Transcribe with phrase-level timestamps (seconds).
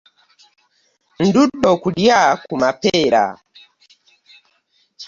[1.25, 3.25] Ndudde okulya ku mapeera.